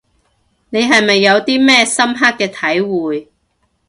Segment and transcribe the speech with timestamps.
[0.71, 3.29] 你係咪有啲咩深刻嘅體會